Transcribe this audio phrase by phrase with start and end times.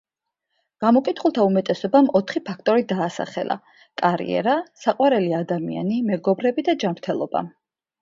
[0.85, 3.59] გამოკითხულთა უმეტესობამ ოთხი ფაქტორი დაასახელა:
[4.03, 7.49] კარიერა, საყვარელი ადამიანი, მეგობრები და ჯანმრთელობა.